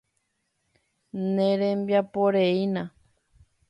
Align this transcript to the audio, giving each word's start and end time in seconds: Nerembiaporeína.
Nerembiaporeína. 1.35 2.83